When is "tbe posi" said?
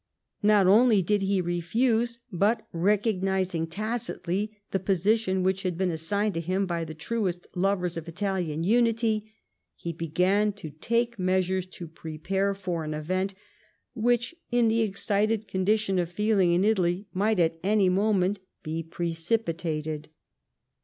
4.71-5.15